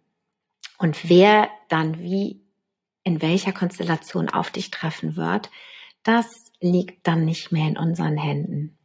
und 0.78 1.10
wer 1.10 1.50
dann 1.68 2.00
wie 2.00 2.40
in 3.04 3.22
welcher 3.22 3.52
Konstellation 3.52 4.30
auf 4.30 4.50
dich 4.50 4.72
treffen 4.72 5.18
wird, 5.18 5.52
das 6.04 6.54
liegt 6.62 7.06
dann 7.06 7.26
nicht 7.26 7.52
mehr 7.52 7.68
in 7.68 7.78
unseren 7.78 8.16
Händen. 8.16 8.78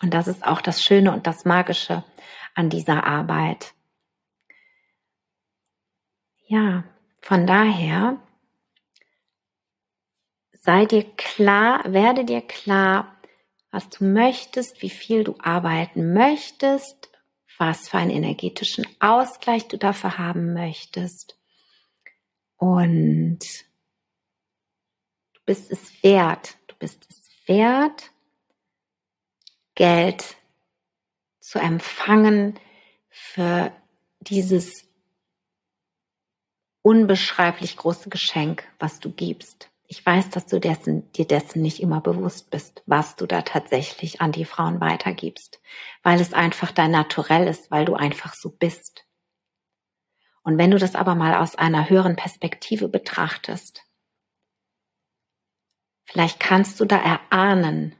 Und 0.00 0.14
das 0.14 0.28
ist 0.28 0.46
auch 0.46 0.62
das 0.62 0.80
Schöne 0.80 1.12
und 1.12 1.26
das 1.26 1.44
Magische 1.44 2.02
an 2.56 2.70
dieser 2.70 3.04
Arbeit. 3.04 3.74
Ja, 6.46 6.84
von 7.20 7.46
daher 7.46 8.20
sei 10.52 10.86
dir 10.86 11.04
klar, 11.04 11.82
werde 11.92 12.24
dir 12.24 12.40
klar, 12.40 13.14
was 13.70 13.88
du 13.90 14.04
möchtest, 14.04 14.80
wie 14.80 14.90
viel 14.90 15.22
du 15.22 15.36
arbeiten 15.38 16.14
möchtest, 16.14 17.10
was 17.58 17.88
für 17.88 17.98
einen 17.98 18.10
energetischen 18.10 18.86
Ausgleich 19.00 19.68
du 19.68 19.76
dafür 19.76 20.18
haben 20.18 20.54
möchtest. 20.54 21.38
Und 22.56 23.40
du 25.34 25.40
bist 25.44 25.70
es 25.70 26.02
wert, 26.02 26.56
du 26.68 26.74
bist 26.76 27.06
es 27.10 27.28
wert, 27.46 28.10
Geld 29.74 30.36
zu 31.46 31.60
empfangen 31.60 32.58
für 33.08 33.72
dieses 34.18 34.84
unbeschreiblich 36.82 37.76
große 37.76 38.10
Geschenk, 38.10 38.64
was 38.80 38.98
du 38.98 39.12
gibst. 39.12 39.70
Ich 39.86 40.04
weiß, 40.04 40.30
dass 40.30 40.46
du 40.46 40.58
dessen, 40.58 41.12
dir 41.12 41.24
dessen 41.24 41.62
nicht 41.62 41.80
immer 41.80 42.00
bewusst 42.00 42.50
bist, 42.50 42.82
was 42.86 43.14
du 43.14 43.26
da 43.26 43.42
tatsächlich 43.42 44.20
an 44.20 44.32
die 44.32 44.44
Frauen 44.44 44.80
weitergibst, 44.80 45.60
weil 46.02 46.20
es 46.20 46.32
einfach 46.32 46.72
dein 46.72 46.90
Naturell 46.90 47.46
ist, 47.46 47.70
weil 47.70 47.84
du 47.84 47.94
einfach 47.94 48.34
so 48.34 48.50
bist. 48.50 49.06
Und 50.42 50.58
wenn 50.58 50.72
du 50.72 50.78
das 50.78 50.96
aber 50.96 51.14
mal 51.14 51.36
aus 51.36 51.54
einer 51.54 51.88
höheren 51.88 52.16
Perspektive 52.16 52.88
betrachtest, 52.88 53.84
vielleicht 56.06 56.40
kannst 56.40 56.80
du 56.80 56.86
da 56.86 56.96
erahnen, 56.96 57.94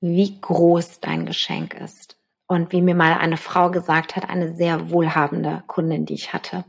wie 0.00 0.40
groß 0.40 0.98
dein 0.98 1.26
Geschenk 1.26 1.74
ist. 1.74 2.19
Und 2.50 2.72
wie 2.72 2.82
mir 2.82 2.96
mal 2.96 3.12
eine 3.12 3.36
Frau 3.36 3.70
gesagt 3.70 4.16
hat, 4.16 4.28
eine 4.28 4.56
sehr 4.56 4.90
wohlhabende 4.90 5.62
Kundin, 5.68 6.04
die 6.04 6.14
ich 6.14 6.32
hatte, 6.32 6.64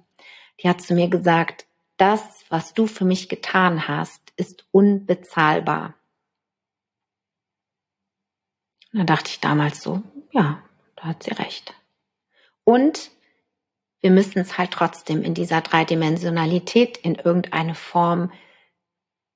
die 0.62 0.70
hat 0.70 0.80
zu 0.80 0.94
mir 0.94 1.08
gesagt, 1.10 1.66
das, 1.98 2.46
was 2.50 2.76
du 2.76 2.86
für 2.86 3.04
mich 3.04 3.30
getan 3.30 3.88
hast, 3.88 4.32
ist 4.36 4.68
unbezahlbar. 4.70 5.96
Und 8.94 9.00
da 9.00 9.04
dachte 9.06 9.32
ich 9.32 9.40
damals 9.40 9.82
so, 9.82 10.04
ja, 10.30 10.62
da 10.98 11.04
hat 11.06 11.24
sie 11.24 11.32
recht. 11.32 11.74
Und 12.64 13.10
wir 14.02 14.12
müssen 14.12 14.38
es 14.38 14.60
halt 14.60 14.70
trotzdem 14.70 15.24
in 15.24 15.34
dieser 15.34 15.62
Dreidimensionalität 15.62 17.00
in 17.00 17.16
irgendeine 17.16 17.74
Form 17.74 18.32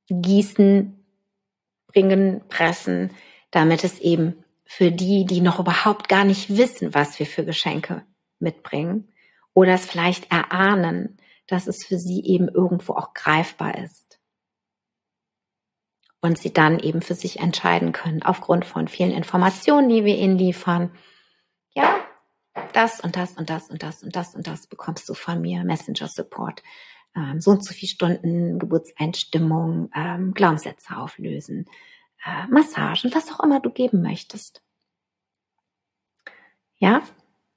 gießen, 0.09 1.03
bringen, 1.87 2.43
pressen, 2.49 3.09
damit 3.49 3.83
es 3.83 3.97
eben 3.97 4.44
für 4.65 4.91
die, 4.91 5.25
die 5.25 5.41
noch 5.41 5.59
überhaupt 5.59 6.09
gar 6.09 6.25
nicht 6.25 6.57
wissen, 6.57 6.93
was 6.93 7.19
wir 7.19 7.25
für 7.25 7.45
Geschenke 7.45 8.03
mitbringen 8.39 9.11
oder 9.53 9.73
es 9.73 9.85
vielleicht 9.85 10.31
erahnen, 10.31 11.17
dass 11.47 11.67
es 11.67 11.85
für 11.85 11.97
sie 11.97 12.23
eben 12.25 12.49
irgendwo 12.49 12.93
auch 12.93 13.13
greifbar 13.13 13.77
ist. 13.77 14.19
Und 16.19 16.39
sie 16.39 16.51
dann 16.51 16.79
eben 16.79 17.01
für 17.01 17.13
sich 17.13 17.39
entscheiden 17.39 17.91
können, 17.91 18.23
aufgrund 18.23 18.65
von 18.65 18.87
vielen 18.87 19.11
Informationen, 19.11 19.89
die 19.89 20.03
wir 20.05 20.17
ihnen 20.17 20.39
liefern. 20.39 20.91
Ja, 21.73 21.99
das 22.73 22.99
und 22.99 23.15
das 23.15 23.33
und 23.33 23.49
das 23.49 23.69
und 23.69 23.83
das 23.83 24.03
und 24.03 24.15
das 24.15 24.35
und 24.35 24.47
das 24.47 24.65
bekommst 24.65 25.07
du 25.07 25.13
von 25.13 25.39
mir, 25.39 25.63
Messenger 25.63 26.07
Support. 26.07 26.63
Ähm, 27.15 27.39
so 27.39 27.51
und 27.51 27.63
so 27.63 27.73
viele 27.73 27.89
Stunden 27.89 28.57
Geburtseinstimmung, 28.57 29.91
ähm, 29.95 30.33
Glaubenssätze 30.33 30.97
auflösen, 30.97 31.67
äh, 32.25 32.47
Massagen, 32.47 33.13
was 33.13 33.31
auch 33.31 33.39
immer 33.41 33.59
du 33.59 33.69
geben 33.69 34.01
möchtest. 34.01 34.61
Ja, 36.77 37.03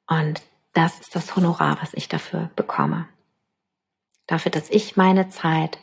und 0.06 0.42
das 0.74 1.00
ist 1.00 1.16
das 1.16 1.34
Honorar, 1.34 1.78
was 1.80 1.94
ich 1.94 2.08
dafür 2.08 2.50
bekomme. 2.54 3.08
Dafür, 4.26 4.52
dass 4.52 4.70
ich 4.70 4.96
meine 4.96 5.28
Zeit 5.30 5.78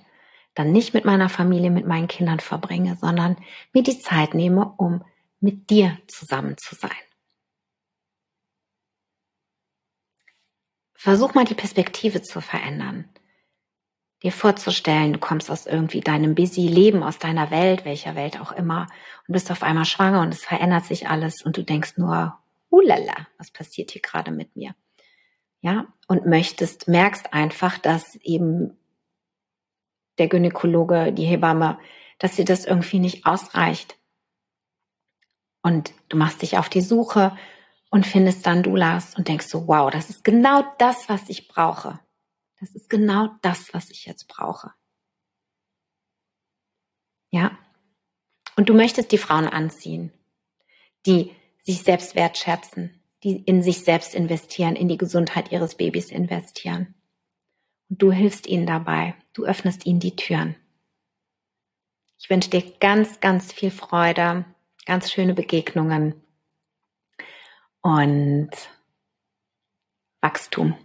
dann 0.53 0.71
nicht 0.71 0.93
mit 0.93 1.03
meiner 1.03 1.27
Familie, 1.27 1.69
mit 1.69 1.85
meinen 1.85 2.07
Kindern 2.07 2.39
verbringe, 2.39 2.95
sondern 2.95 3.35
mir 3.73 3.83
die 3.83 3.99
Zeit 3.99 4.33
nehme, 4.33 4.73
um 4.77 5.03
mit 5.41 5.69
dir 5.69 5.97
zusammen 6.07 6.57
zu 6.57 6.75
sein. 6.75 6.91
Versuch 10.93 11.33
mal 11.33 11.45
die 11.45 11.55
Perspektive 11.55 12.21
zu 12.21 12.39
verändern 12.39 13.09
dir 14.23 14.31
vorzustellen, 14.31 15.13
du 15.13 15.19
kommst 15.19 15.51
aus 15.51 15.65
irgendwie 15.65 16.01
deinem 16.01 16.35
busy 16.35 16.67
Leben, 16.67 17.03
aus 17.03 17.19
deiner 17.19 17.51
Welt, 17.51 17.85
welcher 17.85 18.15
Welt 18.15 18.39
auch 18.39 18.51
immer, 18.51 18.87
und 19.27 19.33
bist 19.33 19.51
auf 19.51 19.63
einmal 19.63 19.85
schwanger 19.85 20.21
und 20.21 20.33
es 20.33 20.45
verändert 20.45 20.85
sich 20.85 21.09
alles 21.09 21.41
und 21.43 21.57
du 21.57 21.63
denkst 21.63 21.97
nur, 21.97 22.37
hulala, 22.71 23.27
was 23.37 23.51
passiert 23.51 23.91
hier 23.91 24.01
gerade 24.01 24.31
mit 24.31 24.55
mir? 24.55 24.75
Ja, 25.61 25.87
und 26.07 26.25
möchtest, 26.25 26.87
merkst 26.87 27.33
einfach, 27.33 27.77
dass 27.77 28.15
eben 28.17 28.77
der 30.17 30.27
Gynäkologe, 30.27 31.11
die 31.11 31.25
Hebamme, 31.25 31.77
dass 32.19 32.35
dir 32.35 32.45
das 32.45 32.65
irgendwie 32.65 32.99
nicht 32.99 33.25
ausreicht. 33.25 33.97
Und 35.61 35.93
du 36.09 36.17
machst 36.17 36.41
dich 36.41 36.57
auf 36.57 36.69
die 36.69 36.81
Suche 36.81 37.35
und 37.89 38.05
findest 38.05 38.45
dann 38.45 38.63
Dulas 38.63 39.15
und 39.15 39.27
denkst 39.27 39.47
so, 39.47 39.67
wow, 39.67 39.89
das 39.89 40.09
ist 40.09 40.23
genau 40.23 40.63
das, 40.77 41.09
was 41.09 41.29
ich 41.29 41.47
brauche. 41.47 41.99
Das 42.65 42.73
ist 42.73 42.89
genau 42.89 43.29
das, 43.43 43.75
was 43.75 43.91
ich 43.91 44.07
jetzt 44.07 44.27
brauche. 44.27 44.71
Ja. 47.29 47.55
Und 48.55 48.69
du 48.69 48.73
möchtest 48.73 49.11
die 49.11 49.19
Frauen 49.19 49.47
anziehen, 49.47 50.11
die 51.05 51.31
sich 51.61 51.83
selbst 51.83 52.15
wertschätzen, 52.15 52.99
die 53.23 53.35
in 53.35 53.61
sich 53.61 53.83
selbst 53.83 54.15
investieren, 54.15 54.75
in 54.75 54.87
die 54.87 54.97
Gesundheit 54.97 55.51
ihres 55.51 55.75
Babys 55.75 56.09
investieren. 56.09 56.95
Und 57.87 58.01
du 58.01 58.11
hilfst 58.11 58.47
ihnen 58.47 58.65
dabei. 58.65 59.13
Du 59.33 59.45
öffnest 59.45 59.85
ihnen 59.85 59.99
die 59.99 60.15
Türen. 60.15 60.55
Ich 62.17 62.31
wünsche 62.31 62.49
dir 62.49 62.63
ganz, 62.79 63.19
ganz 63.19 63.53
viel 63.53 63.69
Freude, 63.69 64.43
ganz 64.87 65.11
schöne 65.11 65.35
Begegnungen 65.35 66.19
und 67.81 68.49
Wachstum. 70.21 70.75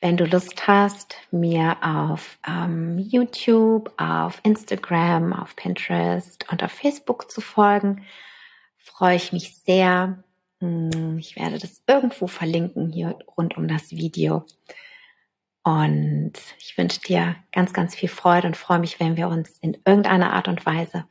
Wenn 0.00 0.16
du 0.16 0.26
Lust 0.26 0.68
hast, 0.68 1.16
mir 1.32 1.76
auf 1.82 2.38
ähm, 2.46 2.98
YouTube, 2.98 3.92
auf 3.96 4.40
Instagram, 4.44 5.32
auf 5.32 5.56
Pinterest 5.56 6.48
und 6.52 6.62
auf 6.62 6.70
Facebook 6.70 7.30
zu 7.30 7.40
folgen, 7.40 8.04
freue 8.76 9.16
ich 9.16 9.32
mich 9.32 9.56
sehr. 9.56 10.22
Hm, 10.60 11.18
ich 11.18 11.34
werde 11.34 11.58
das 11.58 11.82
irgendwo 11.88 12.28
verlinken 12.28 12.90
hier 12.90 13.18
rund 13.36 13.56
um 13.56 13.66
das 13.66 13.90
Video. 13.90 14.44
Und 15.64 16.34
ich 16.60 16.78
wünsche 16.78 17.00
dir 17.00 17.36
ganz, 17.50 17.72
ganz 17.72 17.96
viel 17.96 18.08
Freude 18.08 18.46
und 18.46 18.56
freue 18.56 18.78
mich, 18.78 19.00
wenn 19.00 19.16
wir 19.16 19.28
uns 19.28 19.58
in 19.58 19.76
irgendeiner 19.84 20.32
Art 20.32 20.46
und 20.46 20.64
Weise 20.64 21.06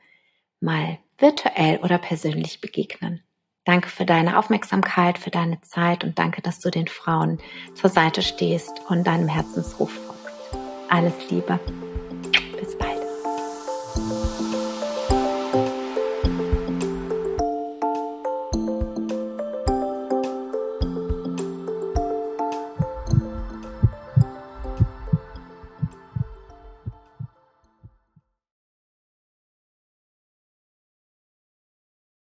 mal 0.62 0.97
virtuell 1.17 1.78
oder 1.80 1.97
persönlich 1.97 2.62
begegnen. 2.62 3.21
Danke 3.67 3.89
für 3.89 4.06
deine 4.06 4.39
Aufmerksamkeit, 4.39 5.17
für 5.17 5.30
deine 5.30 5.60
Zeit 5.60 6.06
und 6.06 6.17
danke, 6.17 6.41
dass 6.41 6.62
du 6.62 6.69
den 6.69 6.88
Frauen 6.88 7.38
zur 7.73 7.89
Seite 7.89 8.21
stehst 8.21 8.80
und 8.88 9.06
deinem 9.06 9.27
Herzensruf 9.27 9.91
folgst. 9.91 10.58
Alles 10.88 11.12
Liebe. 11.30 11.60